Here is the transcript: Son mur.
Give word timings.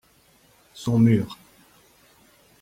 Son 0.73 0.97
mur. 0.97 1.37